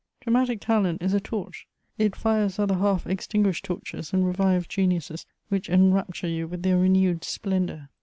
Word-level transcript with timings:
Dramatic 0.21 0.59
talent 0.61 1.03
is 1.03 1.13
a 1.13 1.19
torch: 1.19 1.67
it 1.99 2.15
fires 2.15 2.57
other 2.57 2.73
half 2.73 3.05
extinguished 3.05 3.63
torches 3.65 4.11
and 4.11 4.25
revives 4.25 4.65
geniuses 4.65 5.27
which 5.49 5.69
enrapture 5.69 6.27
you 6.27 6.47
with 6.47 6.63
their 6.63 6.79
renewed 6.79 7.23
splendour. 7.23 7.87